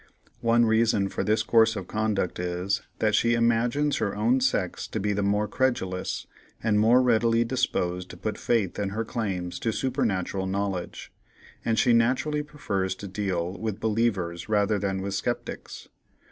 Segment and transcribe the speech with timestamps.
[0.39, 4.99] One reason for this course of conduct is, that she imagines her own sex to
[4.99, 6.25] be the more credulous,
[6.63, 11.13] and more readily disposed to put faith in her claims to supernatural knowledge,
[11.63, 15.87] and she naturally prefers to deal with believers rather than with sceptics.